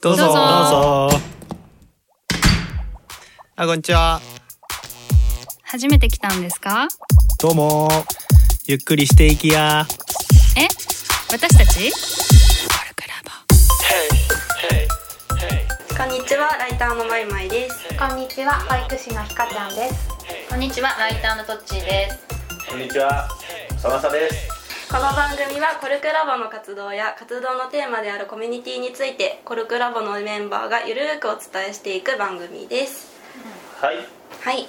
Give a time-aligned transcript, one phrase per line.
[0.00, 0.24] どうぞ。
[0.24, 0.34] どうぞ。
[0.34, 1.20] どうぞ。
[3.56, 4.20] あこんにちは。
[5.62, 6.88] 初めて来たんですか？
[7.40, 7.88] どうも。
[8.66, 9.86] ゆっくりしていきや。
[10.56, 10.66] え？
[11.30, 11.92] 私たち？
[15.96, 17.88] こんにちは、ライターのまいまいです。
[17.98, 20.08] こんにちは、保育士のひかちゃんです。
[20.48, 22.70] こんにちはライターのトッチーです。
[22.70, 23.28] こんにちは、
[23.76, 24.57] さまさです。
[24.90, 33.12] この番組はコルクラボの活動や活動のテーマであるコミュニティについてコルクラボのメンバーがゆるーくお伝えしていく番組です。
[33.82, 33.96] はい。
[34.40, 34.66] はい、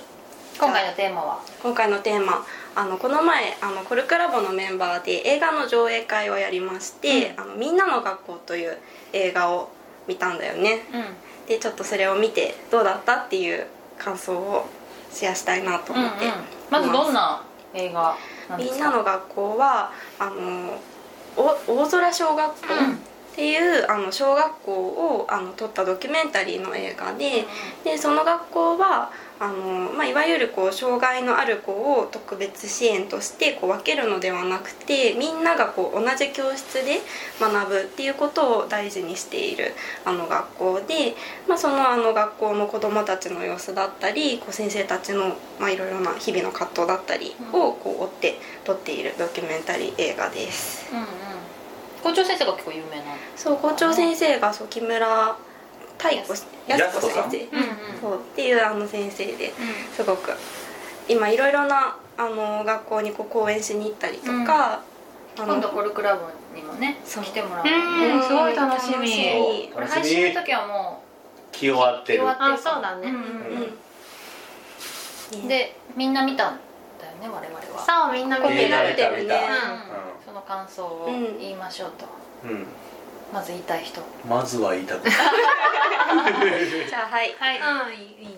[0.59, 1.39] 今回のテーマは？
[1.63, 8.77] 今回のテーマあのこの前あのコルクラボのメンバーで映画の上映会をやりまして「あのみんなの学校」という
[9.13, 9.69] 映画を
[10.05, 10.85] 見たんだよね。
[10.93, 11.05] うん
[11.47, 13.65] でちょっとそれを見てどうだったっていう
[13.97, 14.67] 感想を
[15.11, 16.25] シェアしたいなとうんうん思って、
[16.69, 17.41] まずどんな
[17.73, 18.17] 映画？
[18.57, 20.79] みんなの学校はあの
[21.67, 22.67] お大空小学校
[23.31, 27.45] っていう、あの小学校をあの撮ったドキュメンタリーの映画で,、
[27.83, 36.99] でその学校はあの、まあ、いわゆるこう障害のある子を特別支援としてこう分けるのではなくてみんながこう同じ教室で
[37.39, 39.71] 学ぶっていうことを大事にしている
[40.03, 41.15] あの学校で、
[41.47, 50.91] まあ、そのあの学校の子どもたちの様子だったりこう先生たちのまあいろいろな日々の葛藤だったりをこう追って撮っているドキュメンタリー映画です。
[50.91, 51.05] うんうん。
[52.03, 53.03] 校長先生が結構有名な
[53.35, 55.37] そう校長先生がそう木村
[55.99, 58.01] 太子や靖子先生、うんうん。
[58.01, 59.51] そうっていうあの先生で
[59.95, 60.31] すごく
[61.07, 64.81] 今いろいろなあの学校にこう講演しに行ったりとか、
[65.37, 66.21] 今度コルクラブ
[66.55, 67.23] にもねそう。
[67.23, 67.65] 来てもらう。
[67.65, 67.69] う
[68.19, 68.93] んすごい楽しみ。
[68.95, 69.17] 楽し
[69.67, 69.71] み。
[69.73, 71.03] これ配信の時はも
[71.51, 72.19] 気終わってる。
[72.19, 72.53] 気終わってる。
[72.53, 73.13] あそうだね。
[75.47, 76.59] でみんな見たん
[76.99, 77.85] だよね我々は。
[77.85, 78.63] さあみんな見てる。
[78.65, 79.35] 見た見た見た。
[79.35, 79.41] うん。
[80.25, 81.07] その感想を
[81.39, 82.05] 言いましょうと。
[82.43, 82.65] うん。
[83.29, 83.35] うん。
[83.35, 85.13] まず言いたい人まずは言いたくない。
[86.89, 88.33] じゃあはいはいうん、いいいいね。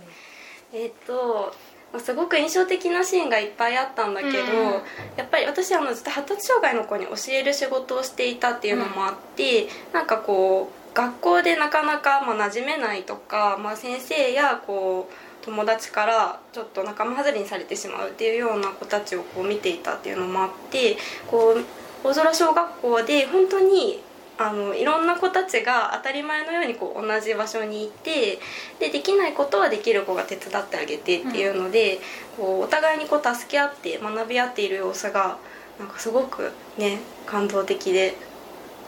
[0.74, 1.54] えっ、と
[1.92, 4.82] まあすごく印象的なシーンがいっぱいあったんだけど、うん
[5.18, 21.64] やっぱり私あのずっと発達障害の子に教える仕事をしていたっていうのもあって、なんかこう学校でなかなかまあ馴染めないとか、まあ、先生やこう友達からちょっと仲間外れにされてしまうっていうような子たちをこう見ていたっていうのもあってこう
[22.04, 24.02] 大空小学校で本当に
[24.48, 28.40] あのいろんな子たちが当たり前のようにこう同じ場所にいて
[28.80, 32.00] でできないことはできる子が手伝ってあげてっていうので、
[32.38, 35.38] こうお互いにこう助け合って学び合っている様子が
[35.80, 38.16] なんかすごくね感動的で、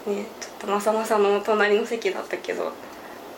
[0.08, 2.72] ね、ちょっとまさまさの隣の席だったけど。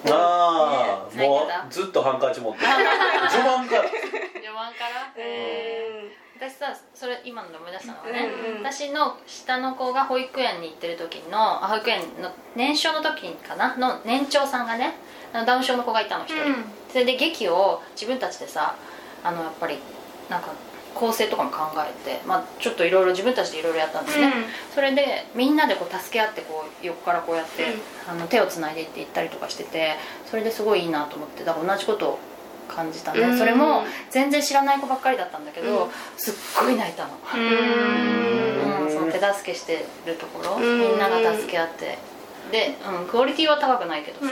[0.07, 2.67] ああ、もうずっとハンカチ持ってる。
[3.31, 3.89] 序盤から。
[3.89, 5.11] 序盤から？
[5.17, 6.04] うん
[6.37, 8.63] 私さそれ今ので思い出したのはね、うんうん。
[8.63, 13.77] 私の下の子が保育園に行ってる時のあ保育園の年少の時かな？
[13.77, 14.95] の年長さんがね
[15.33, 16.55] あのダウン症の子がいたの一人、うん。
[16.89, 18.75] それで劇を自分たちでさ
[19.23, 19.77] あのやっぱり
[20.29, 20.53] なんか
[20.93, 24.31] 構成とかも考えて、まあ、ちょっといろいろ自分たちでいろいろやったんですね、
[24.73, 27.65] それでみんなでこう助け合ってこう横からこうやって、
[28.07, 29.95] あの手をつないでいって行ったりとかしてて
[30.25, 32.19] それですごいいいなと思ってだから同じことを
[32.67, 33.37] 感じたね、うん。
[33.37, 35.91] それも全然知らない子ばっかりだったんだけど、うん。
[36.17, 38.85] すっごい泣いたの、うん。
[38.85, 40.79] うんその手助けしてるところ、うん。
[40.79, 41.97] みんなが助け合って。
[42.51, 44.31] で、うん、クオリティは高くないけどさ、うん。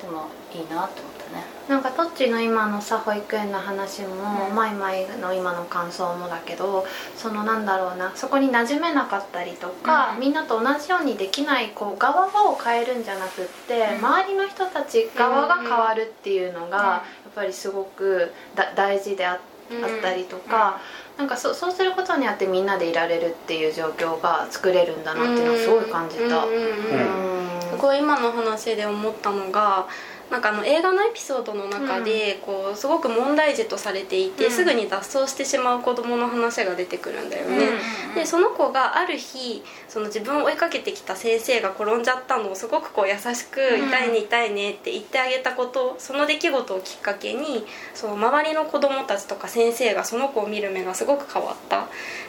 [0.00, 1.44] でもいいなって思ったね。
[1.68, 4.54] なんかトッチの今のさ保育園の話も、うん。
[4.54, 6.86] マイマイの今の感想もだけど
[7.16, 10.20] そのなんだろうなそこに馴染めなかったりとか、うん。
[10.20, 17.04] みんなと同じようにできないこう側を変えるんじゃなくって、うん周りの人たち側が変わるっていうのが、
[17.34, 19.40] ぱりすごくだ大事であ
[19.82, 20.78] あったりとか、
[21.16, 26.22] なんかそそうすることによってみんなでいられるっていう状況が作れるんだなっていうのはすごい感じた。
[26.22, 27.34] うんうんうんうん
[27.74, 29.86] すごい今の話で思ったのが
[30.30, 34.50] なんかあの映画のエピソードの中で、こうすごく問題児とされていて、うん。
[34.50, 37.56] すぐに脱走してしまう子供の話が出てくるんだよね。
[37.56, 43.88] うんでその子がある日その自分を追いかけてきた先生が転んじゃったのをすごくこう優しく「うん。
[43.88, 51.88] 痛いね痛いね」って言ってあげたことその出来事をきっかけにその周りの子供たちとか先生がその子を見る目がすごく変わった。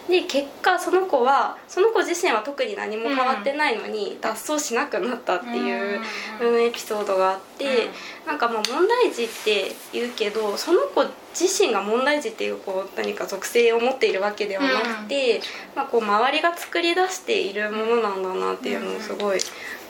[0.09, 6.01] で結果その子はその子自身は特に何も変わってないのに脱走しなくなったっていう、
[6.41, 6.63] うん。
[6.63, 7.84] エピソードがあって、
[8.25, 11.03] なんかまあ問題児って言うけどその子
[11.37, 14.69] 自身が問題児っていうこう何か属性を持っているわけではな
[15.03, 15.41] くて、
[15.75, 19.39] まあ、こう周りが作り出しているものなんだなっていうのをすごい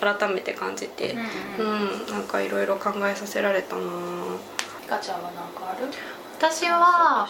[0.02, 1.16] 改めて感じて、
[1.58, 2.08] うんうんうん。
[2.08, 3.82] なんかいろいろ考えさせられたな。
[4.82, 5.88] ひかちゃんは何かある？
[6.38, 7.28] 私は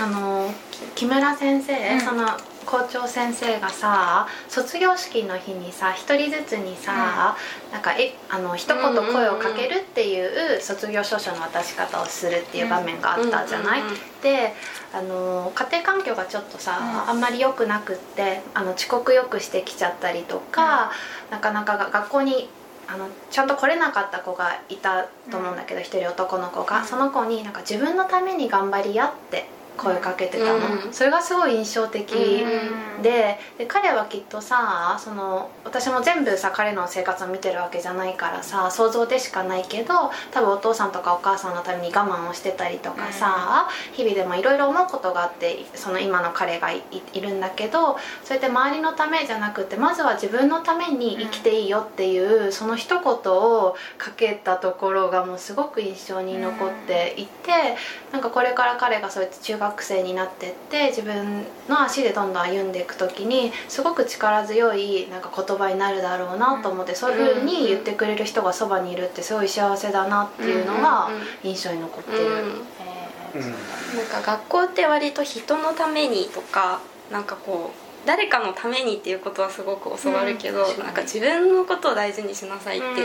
[0.00, 2.00] あのき木村先生、うん。
[2.00, 2.26] その
[2.66, 7.36] 校長先生がさ卒業式の日にさ一人ずつにさ、
[7.72, 14.54] なんかえあの一言声をかけるっていう卒業証書の渡し方をするっていう場面があったじゃない、うんうんうんで
[14.94, 17.10] あの家庭環境がちょっとさ、うん。
[17.10, 20.92] あんまり良くなくってあの遅刻よくしてきちゃったりとか、
[21.30, 22.48] なかなかが学校に
[22.86, 26.84] あのちゃんと来れなかった子がいたと思うんだけど一、人男の子が、うん。
[26.84, 29.46] その子になんか自分のために頑張りやって
[29.76, 30.92] 声かけてたの、うん。
[30.92, 39.94] それがすごい印象的うんでで彼はきっとさその私も全部さ彼の生活を見てるわけじゃないからさ想像でしかないけど
[40.30, 46.82] 多分お父さんとかお母さんのために我慢をしてたりとかさ、日々でもいろいろ思うことがあってその今の彼がい
[47.12, 57.76] いるんだけどそうやって周りのためじゃなくてまずは自分のために生きていいよっていう、その一言をかけたところがもうすごく印象に残っていて、
[58.12, 71.10] なんかこれから彼がそうやって中学生になってって自分の足でどんどん歩んでいく時にすごく力強いなんか言葉になるだろうなと思って、そういうふうに言ってくれる人がそばにいるってすごい幸せだなっていうのが
[71.42, 72.18] 印象に残ってる。
[72.18, 72.66] うん。
[72.80, 73.38] えー。
[73.38, 73.50] うん。
[73.98, 76.80] なんか学校って割と人のためにとか
[77.10, 82.94] なんかこう誰かのためにっていうことはすごく教わるけど、うんなんか自分のことを大事にしなさいってうん。
[82.94, 83.00] 教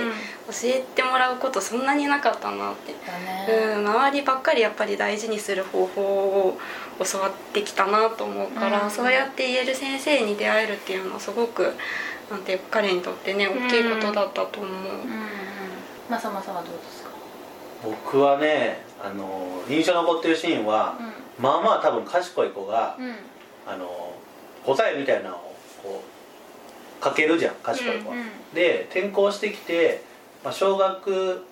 [0.63, 3.75] えてもらうことそんなになかったなって、だね。
[3.77, 6.57] うん、周りばっかりやっぱり大事にする方法を
[7.11, 8.91] 教わってきたなと思うから、うん。
[8.91, 11.73] そうやって言える先生に出会えるっていうのはすごく
[12.31, 14.71] なんていうか彼にとってね大きいことだったと思う。
[14.71, 14.75] うん。
[14.75, 15.27] うん
[16.09, 17.09] まさまさはどうですか？
[17.83, 20.97] 僕はねあの印象に残ってるシーンは、
[21.37, 23.15] まあまあ多分賢い子が、うんうん。
[23.67, 24.06] あの
[24.75, 26.03] 答えみたいなのをこ
[26.99, 28.15] うかけるじゃん賢い子は。
[28.15, 28.23] うん
[28.53, 30.01] で転校してきて、
[30.43, 31.45] まあ、小学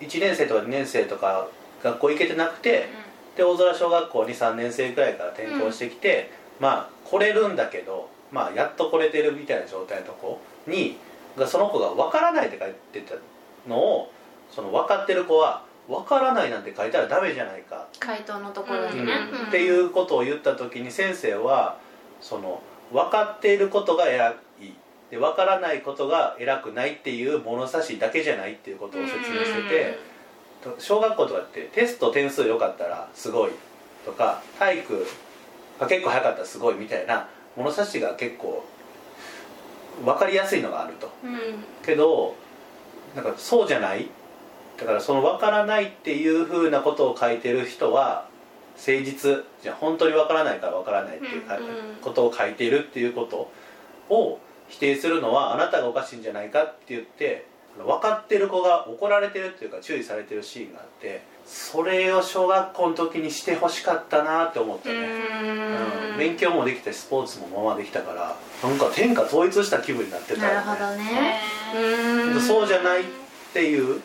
[0.00, 1.48] 1年生とか2年生とか
[1.82, 2.88] 学校行けてなくて、
[3.36, 6.30] で大空小学校に3年生くらいから転校してきて、
[6.60, 10.96] まあ来れるんだけど、まあ、やっと来れてるみたいな状態のとこに
[11.36, 13.16] がその子が「分からない」って書いてた
[13.68, 14.12] のを
[14.50, 19.38] その分かってる子は「分からないなんて書いたらダメじゃないか」回答のところにね、うん。
[19.40, 19.46] うん。
[19.48, 21.76] っていうことを言った時に先生は
[22.20, 24.72] その分かっていることが偉い
[25.10, 29.98] で分からないことが偉くないっていう物差しだけじゃないっていうことを説明してて
[30.78, 33.52] 小学校とかってテスト点数良かったらすごい
[34.04, 35.06] とか体育
[35.78, 38.64] が結構早かったらすごいみたいな物差しが結構
[40.04, 41.10] 分かりやすいのがあると。
[41.24, 41.38] うん。
[41.84, 42.34] けど
[43.14, 44.08] なんかそうじゃない。
[44.78, 48.25] だからその分からないっていうふうなことを書いてる人は
[48.76, 51.42] 誠実じゃあ本当に分からないから分からないっていう
[52.02, 53.50] ことを書いているっていうこと
[54.14, 54.38] を
[54.68, 57.46] 否定するのはあなたがおかしいんじゃないかって言って
[57.78, 64.94] 分かってる子が怒られてるっていうか注意されてるシーンがあってそれを小学校の時にしてほしかったなって思ったね。
[66.12, 66.18] うん。
[66.18, 68.36] 勉強もできてスポーツもままできたから
[68.68, 70.54] なんか天下統一した気分になってたよね。
[70.54, 71.40] なるほどね、
[72.34, 72.40] うん。
[72.40, 73.04] そうじゃないっ
[73.52, 74.00] ていう、うん、うん。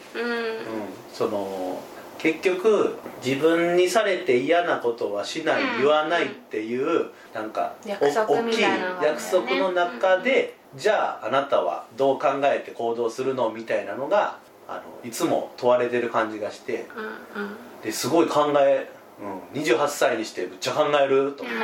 [1.12, 1.80] その
[2.22, 5.78] 結局自分にされて嫌なことはしない、うん。
[5.80, 9.08] 言わないっていうなんか約束みお大きいたいなね。
[9.08, 14.38] 約束の中で、じゃああなたはどう考えて行動するのみたいなのが
[14.68, 16.86] あのいつも問われてる感じがして
[17.36, 18.90] うんですごい考え、
[19.54, 21.64] うん、28歳にしてむっちゃ考えると思って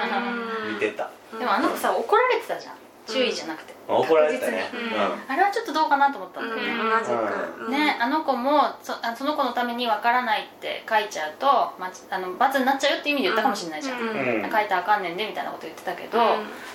[0.68, 2.76] うん見てた、でもあの子さ怒られてたじゃん
[3.08, 4.64] 注意じゃなくて、まあ怒られてたね。
[4.74, 5.34] うん。
[5.34, 6.90] あれはちょっとどうかなと思ったんだよね、うん。
[6.90, 7.72] 同じく、うん。
[7.72, 11.48] ね、あの子もそあその子のために分からないって書いちゃうと、
[11.80, 14.08] まちあの罰になっちゃうって意味で言ったかもしれないじゃん、うん。
[14.10, 14.42] うん。
[14.44, 16.26] 書いたらあかんねんでみたいなこと言ってたけど、うん。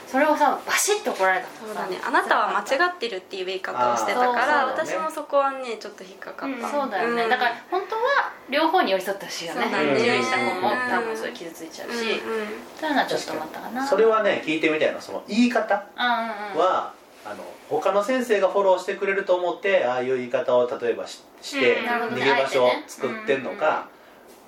[0.06, 1.98] それをさバシッと怒られたそうだね。
[2.04, 7.28] あなたは間違ってるっていう言い方をしてたからあーそうそう私もそこはねちょっと引っかかった、そうだよね、ん。
[7.28, 9.66] だから本当は両方に寄り添ってほしいよね。
[9.98, 10.90] 注意した子もうん。
[10.90, 12.46] 多分それ傷ついちゃうし、うんうん。
[12.78, 13.86] そういうのはちょっと思ったかな。
[13.86, 15.00] それはね聞いてみたいの。
[15.00, 15.82] その言い方。
[15.96, 16.21] うんうんうん
[16.58, 16.92] は、
[17.24, 23.88] あの他の先生がフォローしてくれると思ってああいう言い方を例えばしして逃げ場所を作ってんのか、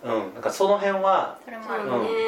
[0.02, 1.54] うんなんかその辺は、うん。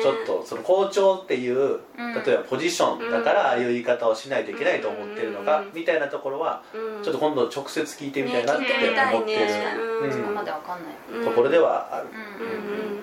[0.02, 2.14] ちょっとその校長っていううん。
[2.24, 7.04] 例えばポジションだからああいう言い方をしないといけないと思ってるのかうんみたいなところはうん。
[7.04, 10.12] ちょっと今度直接聞いてみたいなって思ってる、うん。
[10.12, 11.18] そこまでわかんない。
[11.18, 11.24] うん。
[11.26, 12.06] ところではある。
[12.40, 12.90] うんうんうん。
[12.92, 13.02] うんう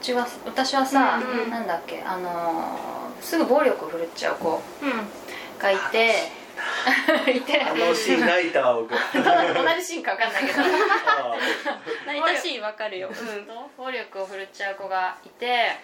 [0.00, 1.50] ちは私はさ、うんうん。
[1.50, 4.60] なんだっけあのーすぐ暴力を振るっちゃう子
[5.58, 6.46] がいて。
[7.30, 8.96] いてあのシーン泣いたわ僕同
[9.78, 10.62] じシーンか分かんないけど。
[12.06, 13.10] 泣いたしわかるよ、
[13.76, 15.76] 暴力を振るっちゃう子がいて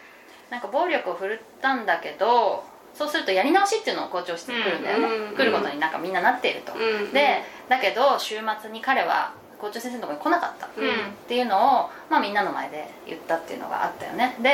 [0.50, 2.64] なんか暴力を振るったんだけど
[2.95, 10.88] そうするとやり直しっていうのを校長してくるんだよね、うんうん来ることになんかみんななっていると、うんでだけど週末に彼は校長先生のところに来なかった、うん。
[10.88, 10.93] っ
[11.29, 14.37] ていうのを、まあ、みんなの前で言ったっていうのがあったよね。
[14.43, 14.50] で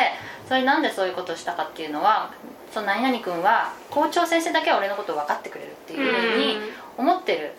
[0.46, 2.30] それなんでそういうことをしたかっていうのは
[2.72, 6.56] その何々君は校長先生だけは俺のことを分かってくれるっていうふうに
[6.96, 7.52] 思ってる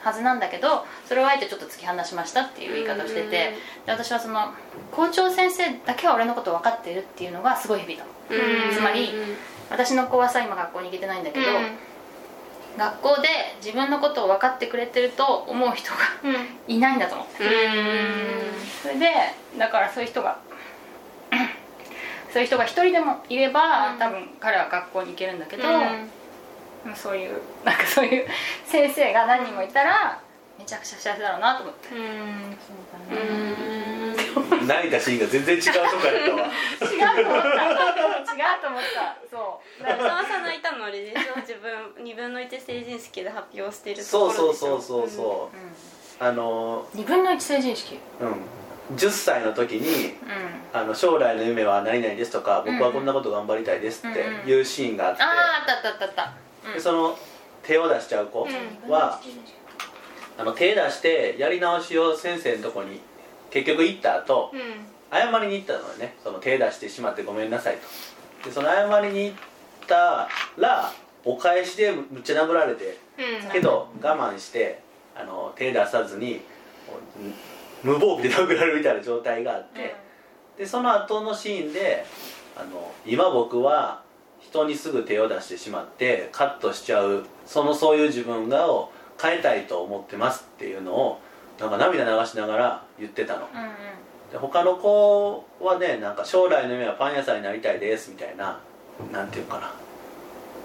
[0.00, 3.54] はずなんだけどそれをあえてちょっと突き放しましたっていう言い方をしててで
[3.86, 4.52] 私はその
[4.90, 8.10] 校長先生だけは俺のことを分かっているっていうのがすごい響いたの。
[8.30, 8.74] うん。
[8.74, 9.10] つまり
[9.70, 11.46] 私の子はさ今学校に行けてないんだけど、
[12.76, 13.28] 学校で
[13.64, 15.98] 自分のことを分かってくれてると思う人が
[16.66, 17.34] いないんだと思って
[18.82, 19.12] それで
[19.58, 20.38] だからそういう人が
[22.32, 25.64] そういう人が一人でもいれば、多分彼は学校に行けるんだけど、
[26.96, 28.26] そういう なんかそういう
[28.66, 30.18] 先生が何人もいたら
[30.58, 31.88] めちゃくちゃ幸せだろうなと思って、
[34.66, 36.48] 泣いたシーンが全然違うとこやったわ。
[37.16, 37.48] 違うと思った。
[38.32, 39.16] 違うと思った。
[39.30, 39.82] そう。
[39.82, 41.40] だから沢さん泣いたのあれでしょ？
[41.40, 44.68] 自分2分の1成人式で発表してるとこそうろでしょ？
[44.68, 45.50] そうそうそうそ
[46.20, 47.98] う、あの2分の1成人式？
[48.20, 48.34] うん
[48.94, 50.16] 10歳の時にう
[50.72, 54.18] あの将来の夢は何々ですとか僕はこんなこと頑張りたいですって
[54.50, 56.22] いうシーンがあって、んあああったあったあった。
[56.22, 56.32] あっ
[56.64, 57.16] たでその
[57.62, 58.46] 手を出しちゃう子
[58.88, 59.20] は、
[60.36, 63.00] あの手出してやり直しを先生のとこに
[63.50, 64.52] 結局行った後、
[65.12, 66.16] 謝りに行ったのよね。
[66.24, 67.76] その手出してしまってごめんなさい
[68.42, 68.48] と。
[68.48, 69.36] でその謝りに行っ
[69.86, 70.92] たら
[71.24, 72.98] お返しでむっちゃ殴られて
[73.52, 74.80] けど我慢して
[75.14, 76.40] あの手出さずに
[77.82, 79.94] 無防備で殴られるみたいな状態があって、
[80.56, 82.04] でその後のシーンで
[82.56, 84.02] あの今僕は
[84.40, 91.20] 人にすぐ手を出してしまってカットしちゃうそのそういう自分がを変えたいと思ってますっていうのを
[91.58, 93.48] なんか涙流しながら言ってたの。
[93.52, 93.68] うんうん。
[94.32, 98.58] で他の子はねなんか将来の夢はパン屋さんになりたいですみたいな
[99.12, 99.70] なんていうかな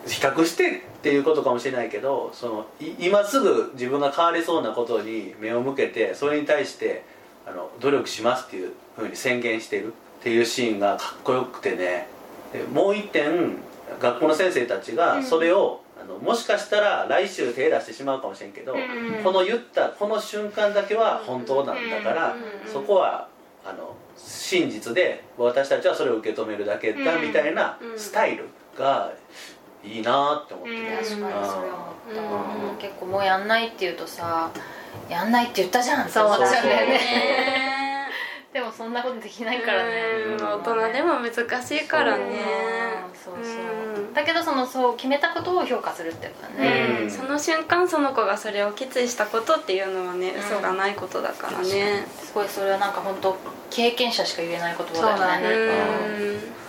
[0.06, 7.04] 比較してっていうことかもしれないけどそのい今すぐ自分が変われそうなことに目を向けてそれに対して
[7.46, 12.08] あの努力しますっていうふうに宣言してるっていうシーンがかっこよくてね。
[12.52, 13.58] でもう一点
[14.02, 18.76] 学校の先生たちがそれを、あのもしかしたら来週手出してしまうかもしれんけど、
[19.24, 22.36] この言ったこの瞬間だけは本当なんだから、
[22.72, 23.30] そこは
[23.66, 29.14] あの真実で私たちはそれを受け止めるだけだみたいなスタイルが
[29.84, 30.72] いいなって思って。
[30.72, 32.22] ね、確かにそれは思った。
[32.22, 32.78] わ、うん。
[32.78, 34.52] 結構もうやんないって言うとさ
[35.10, 36.94] やんないって言ったじゃんってそう思っちゃうんだよね。
[36.94, 38.08] ね
[38.54, 39.92] でもそんなことできないからね。
[40.40, 40.46] うん。
[40.46, 41.32] 大人でも難
[41.62, 42.24] しいからね。
[43.14, 47.12] そうそうだけどそのそう決めたことを評価するっていうかね、うん。
[47.12, 50.40] その瞬間その子がそれを決意したことっていうのはね、ん。
[50.40, 52.08] 嘘がないことだからね。
[52.24, 53.38] すごいそれはなんか本当
[53.70, 55.18] 経験者しか言えない言葉だよね。
[55.18, 55.50] そうだね。
[55.50, 56.67] うん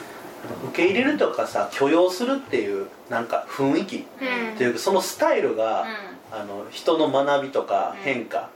[0.68, 4.02] 受け入れるとかさ許容するっていうなんか雰囲気っ
[4.56, 5.86] ていうかそのスタイルが、
[6.30, 8.02] あの人の学びとかうん。
[8.02, 8.50] 変化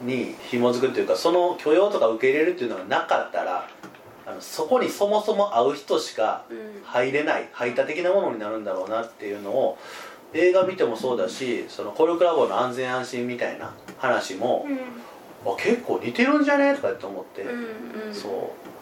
[0.00, 0.06] うん。
[0.06, 3.68] に紐づくっていうかその許容とか受け入れるっていうのがなかったら
[4.26, 6.82] あのそこにそもそも会う人しかうん。
[6.84, 9.78] 入れない排他的なものになるんだろうなっていうのを
[10.34, 14.66] 映画見てもそうだしそのコルクラボの安全安心みたいな話も、
[15.44, 16.74] あ結構似てるんじゃね？
[16.74, 18.14] とかって思って、うんうん。
[18.14, 18.30] そう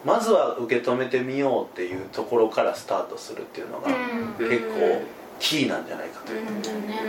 [0.03, 4.49] まずは受け止めてみようっていうところからスタートするっていうのがうん。
[4.49, 5.01] 結構
[5.39, 6.99] キーなんじゃないかと、うんだよね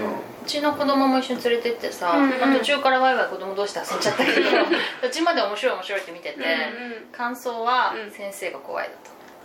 [0.41, 4.41] ううちの子供も一緒に連れてってさ、うんまあ途中からワイワイ子供同士で遊んじゃったけど
[5.03, 8.97] 途中まで面白い面白いって見てて、うん感想はうん先生が怖いだと。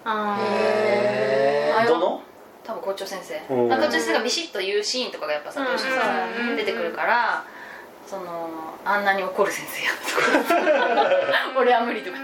[0.09, 0.43] ああれ
[1.73, 2.21] はへえどの？
[2.65, 3.35] 多分校長先生。
[3.47, 6.03] 校長先生がビシッと言うシーンとかがやっぱさどうしてもさ
[6.39, 6.55] うん。
[6.55, 7.43] 出てくるから
[8.05, 8.49] その
[8.85, 9.91] あんなに怒る先生や
[10.45, 10.55] と
[11.03, 11.09] か。
[11.59, 12.17] 俺は無理とか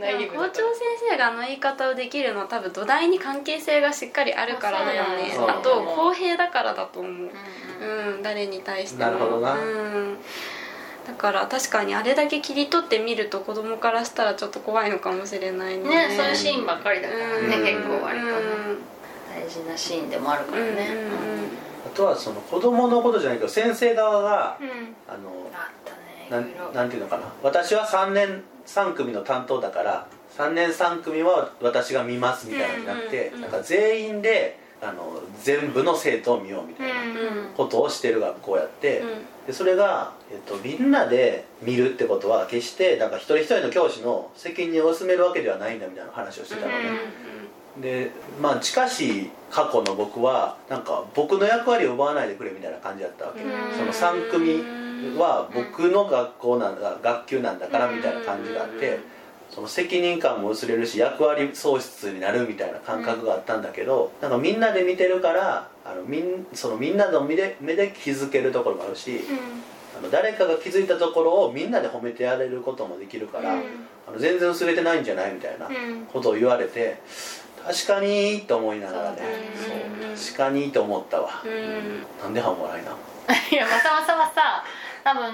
[0.00, 5.32] ナイーブ校長先生があの言い方をできるのは多分土台に関係性がしっかりあるからだよね。
[5.38, 7.12] あと公平だからだと思う。
[7.12, 8.14] うんうん。
[8.16, 9.10] うん誰に対しても。
[9.10, 9.54] なるほどな。
[9.54, 10.16] うん。
[11.06, 17.64] だから確かにあれだけ切り取ってみると子供からしたらちょっと怖いのかもしれないねねそういうシーンばっかりだからねうん。
[17.64, 18.32] 結構割とね。
[18.32, 18.34] う
[18.72, 18.78] ん。
[19.30, 20.68] 大事なシーンでもあるからね。
[20.68, 24.94] うんうんあとはその子供のことじゃないけど先生側がうん。
[25.08, 25.70] あのあ
[26.30, 27.24] なんていうのかな。
[27.42, 28.42] 私は3年
[28.74, 39.08] 3組の担当だから3年3組は私が見ますみたいになって、なんか全員であの全部の生徒を見ようみたいなうんことをしてる学校やって、うん。
[39.46, 46.78] でそれが、えっと、みんなで見るってことは決してなんか一人一人の教師の責任を薄めるわけではないんだみたいな話をしてたのね、
[47.80, 48.10] で
[48.40, 53.50] まあ近しい過去の僕はなんか僕の役割を奪わないでくれみたいな感じだったわけ、うん。
[53.76, 54.62] その3組
[55.18, 59.00] は僕の学校なんだ学級なんだからみたいな感じがあって
[59.50, 69.20] その責任感も薄れるし役割喪失になるみたいな感覚があったんだけどなんかみんなで見てるからあのみんそのみんなの目で目で気づけるところもあるし
[69.96, 73.62] ああの誰かが気づいたところをみんなで褒めてやれることもできるから、うん。
[74.08, 76.06] あの全然薄れてないんじゃないみたいなうん。
[76.06, 77.00] ことを言われて
[77.64, 79.18] 確かにと思いながらね
[79.56, 79.68] そう
[80.16, 82.22] そう確かにと思ったわ、うん。
[82.22, 82.96] なんで半笑いな
[83.50, 84.64] いやまさまさはさ
[85.04, 85.32] 多分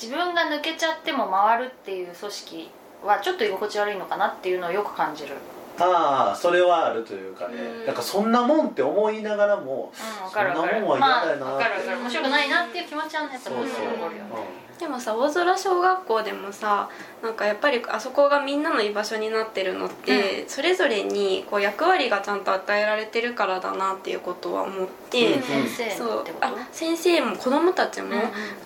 [0.00, 2.70] 自分が抜けちゃっても回るっていう組織
[3.04, 5.34] はちょっと居心地悪いのかなっていうのをよく感じる。
[5.78, 7.86] ああそれはあるというかね、うん。
[7.86, 10.72] なんかそんなもんって思いながらも、うん分かる分かる。
[10.74, 11.98] そんなもんはまあ嫌だな分かる分かる。
[12.00, 14.30] 面白くないなっていう気持ちはねやっぱどうしても起こるよね
[14.80, 16.88] でもさ大空小学校でもさ
[17.22, 25.42] なんかやっぱりあそこがみんなの居場所になってるのって、それぞれにこう役割がちゃんと与えられてるからだなっていうことは思って、うん。
[25.42, 26.46] 先生そうってこと？
[26.46, 28.08] あ先生も子供たちも、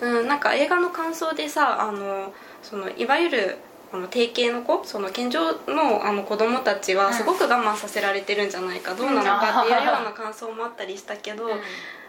[0.01, 0.27] うんうん。
[0.29, 3.57] なんか映画の感想でさあのそのいわゆる
[3.91, 4.85] あの定型の子？
[4.85, 11.51] その健常のあの子供たちはすごく我慢させられてるんじゃないか、どうなのかっていうような感想もあったりしたけど、うん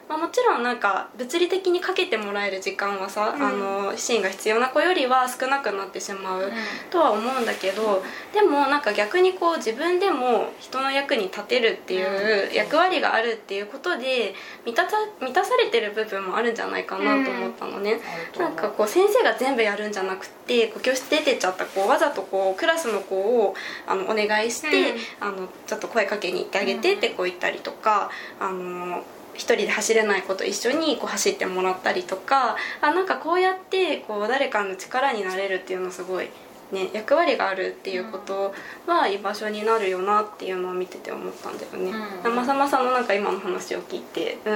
[0.09, 3.43] まあ、もちろんなんか物理的にかけてもらえる時間はさ、うん。
[3.43, 6.53] あの支援が必要な子よりは少なくなってしまう
[6.91, 14.35] とは思うんだけどでもなんか逆にこう自分でも人の役に立てるっていう役割があるっていうことで
[14.65, 18.01] 満たさ満たされてる部分もあるんじゃないかなと思ったのね。
[18.39, 23.55] なんかこう先生が全部やるんじゃなくてこう教室出てっちゃった子わざとこうクラスの子を
[23.87, 29.05] あのお願いして、あのちょっと声かけに行ってあげてってこう言ったりとか、あの
[29.37, 36.29] 一人で走れない子と一緒にこう走ってもらったりとかあなんかこうやってこう誰かの力になれるっていうのすごい。
[36.73, 38.53] ね、役割があるっていうこと
[38.89, 41.93] は居場所になるよなっていうのを見てて思ったんだよね。
[42.25, 44.51] うんまさまさのなんか今の話を聞いて、う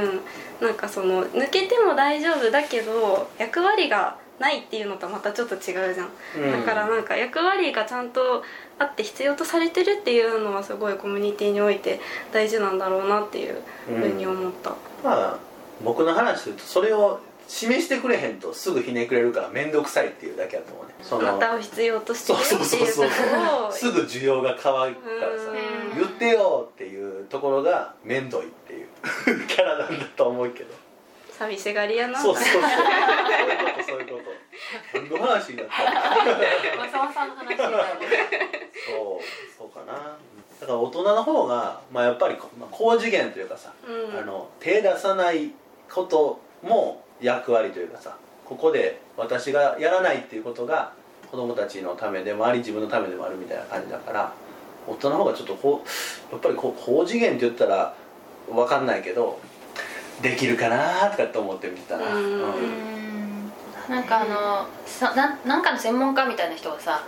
[0.64, 5.60] ん、なんかその抜けても大丈夫だけど役割がないっていうのとまたちょっと違う
[5.94, 6.52] じゃん、うん。
[6.52, 8.42] だからなんか役割がちゃんと
[8.78, 12.00] あって必要とされてるっていうのはすごいコミュニティにおいて
[12.32, 14.70] 大事なんだろうなっていうふうに思った、
[15.04, 15.38] まあ
[15.84, 20.94] 僕の話するとそれを示してくれへんとすぐひねくれるから面倒くさいっていうだけだと思うね。
[21.02, 25.50] そあなたを必要としてるよっていううそうそそうことをすぐ需要が変わるからさ
[25.94, 25.98] うん。
[25.98, 28.86] 言ってよっていうところが面倒いっていう。
[29.48, 30.74] キャラなんだと思うけど
[31.40, 32.20] 寂しがり屋なんだ。
[32.20, 32.62] そうそうそう。
[32.62, 32.76] そういう
[33.64, 34.98] ことそういうこと。
[35.00, 36.36] 何の話になったの？
[36.76, 37.64] まさんの話そ
[39.18, 39.24] う
[39.56, 40.18] そうかな。
[40.60, 44.18] だから大人の方が、まあ、やっぱりこ、まあ、高次元というかさ、うん。
[44.18, 45.52] あの手出さない
[45.90, 50.92] ことも役割というかさここで私がやらないっていうことが
[51.30, 54.34] 子供たちのためでもあり自分のためでもあるみたいな感じだから
[54.86, 55.84] 大人の方がちょっとこ
[56.30, 57.94] うやっぱりこう高次元って言ったら
[58.48, 59.40] 分かんないけど
[60.22, 62.24] できるかなとかって思って見てたな、うん。
[62.24, 63.52] うん。
[63.88, 67.02] なんかあのさななんかの専門家みたいな人がさ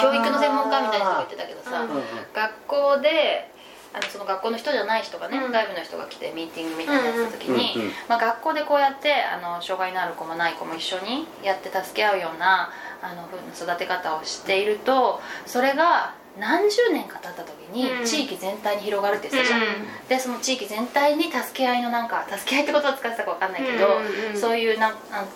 [0.00, 1.88] 教育の専門家みたいな人が言ってたけどさ、うん
[2.32, 3.50] 学校で
[3.94, 5.52] あのその学校の人じゃない人がね、うん。
[5.52, 12.70] 外部の人が来てミーティングみたいなやった時に、うんうんまあ、学校でこうやってあの障害のある子もない子も一緒にやって助け合うような
[13.00, 18.04] あの育て方をしているとそれが何十年か経った時にうん。
[18.04, 24.94] 地域全体に広がるって言ってたじゃん、でその地域全体に助け合いのなんか助け合いってことを使ってたか分かんないけど、うんうんそういうな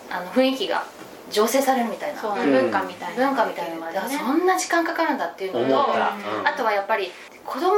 [0.09, 0.85] あの雰囲気が
[1.31, 2.21] 醸成されるみたいな。
[2.21, 3.27] 文化みたいな。
[3.27, 3.75] 文化みたいな。
[3.75, 6.17] のが、だからそんな時間かかるんだっていうのと、あ
[6.57, 7.11] とはやっぱり
[7.45, 7.77] 子供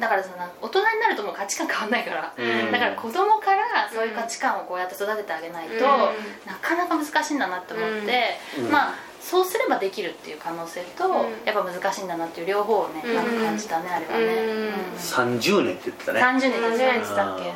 [0.00, 2.72] だからその大人になるともう価値観変わんないから、うん。
[2.72, 5.78] だから子供からそういう価値観をこうやって育ててあげないと、うん。
[5.78, 8.70] なかなか難しいんだなって思って、うん。
[8.70, 11.12] まあそうすればできるっていう可能性と、うん。
[11.46, 13.14] やっぱ難しいんだなっていう両方をね、うん。
[13.14, 14.66] なんか感じたねあれはね、うん。
[14.66, 14.72] うん。
[14.98, 16.20] 30年って言ってたね。
[16.20, 17.52] 30年何十年っつったっけ？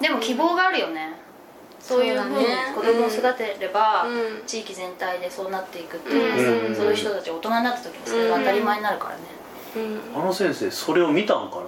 [0.00, 1.14] でも希望があるよね。
[1.80, 4.46] そういうふうに子供を育てれば、うん。
[4.46, 9.20] 地域全体でそうなっていくっていうそういう人たちが大人になった時にそれが当たり前になるからね、
[10.14, 10.22] うん。
[10.22, 11.64] あの先生それを見たんかな？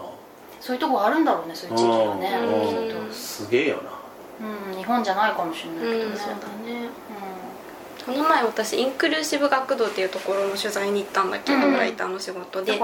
[0.60, 2.68] そういうとこあるんだろうねそういう地域がねうん。
[2.68, 3.00] きっと。
[3.00, 3.90] うんすげえよな。
[4.70, 6.16] うん、日本じゃないかもしれないけどね、うん。
[6.16, 6.88] そうだね、
[8.08, 12.80] この前私インクルーシブ学童っていうところの取材に行ったんだけど、うんライターの仕事で。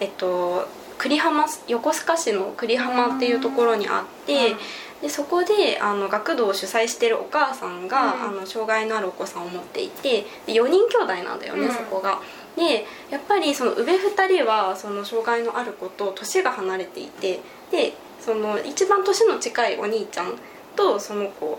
[0.00, 4.58] えっと栗浜横須賀市の栗浜っていうところにあって、うん
[5.02, 8.22] でそこであの学童を主催してるお母さんが、うん。
[8.22, 11.74] あの障害のあるお子さんを持っていてで4人兄弟なんだよね、うん。
[11.74, 12.20] そこが。
[12.56, 20.32] でやっぱりその上2人はその障害のある子と年が離れていてでその一番年の近いお兄ちゃん
[20.74, 21.58] とその子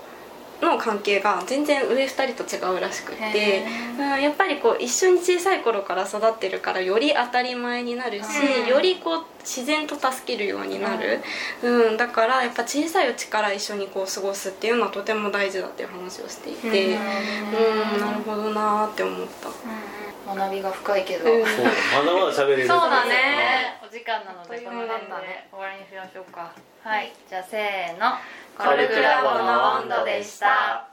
[0.61, 3.65] の関係が全然上2人と違うらしくってへ、
[3.99, 8.25] うん、やっぱりこう一緒に小さい頃から育ってるからより当たり前になるし、
[8.63, 8.67] うん。
[8.67, 11.21] よりこう自然と助けるようになる、
[11.61, 11.97] うん。
[11.97, 17.99] だからやっぱ小さいうちから一緒にこう過ごすっていうのはとても大事だっていう話をしていて、うん。
[18.01, 19.49] なるほどなーって思った。
[19.49, 20.35] うん。
[20.35, 21.45] 学びが深いけど、うん。
[21.45, 21.71] そうま
[22.11, 22.67] だまだ喋れる。
[22.67, 23.79] そうだね。
[23.87, 26.51] お時間なのでこの辺で終わりにしましょうか。
[26.83, 27.13] はい。
[27.29, 28.17] じゃあせーの
[28.57, 30.87] コルクラボの温度でした。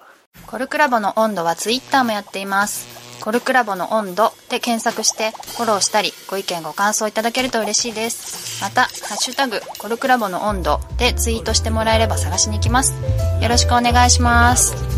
[0.46, 3.20] コルクラボの温度はツイッターもやっています。
[3.20, 8.62] コルクラボの温度で検索してフォローしたりご意見ご感想いただけると嬉しいです。
[8.62, 12.94] また「ハッシュタグコルクラボの温度」でツイートしてもらえれば探しに行きます。
[13.40, 14.91] よろしくお願いします。